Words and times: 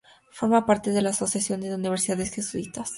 Forma 0.31 0.65
parte 0.65 0.89
de 0.89 1.03
la 1.03 1.11
Asociación 1.11 1.61
de 1.61 1.75
Universidades 1.75 2.31
Jesuitas. 2.33 2.89